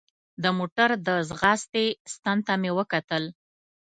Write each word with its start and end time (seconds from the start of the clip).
د 0.43 0.45
موټر 0.57 0.89
د 1.07 1.09
ځغاستې 1.29 1.85
ستن 2.13 2.37
ته 2.45 2.53
مې 2.61 2.71
وکتل. 2.77 3.23